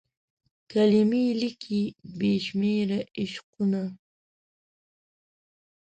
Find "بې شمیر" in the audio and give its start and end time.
2.17-2.89